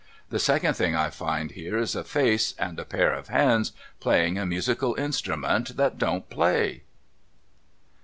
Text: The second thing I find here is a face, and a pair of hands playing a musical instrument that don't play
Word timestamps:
The 0.31 0.39
second 0.39 0.73
thing 0.73 0.95
I 0.95 1.11
find 1.11 1.51
here 1.51 1.77
is 1.77 1.95
a 1.95 2.03
face, 2.03 2.55
and 2.57 2.79
a 2.79 2.85
pair 2.85 3.13
of 3.13 3.27
hands 3.27 3.71
playing 3.99 4.35
a 4.39 4.47
musical 4.47 4.95
instrument 4.95 5.77
that 5.77 5.99
don't 5.99 6.27
play 6.27 6.81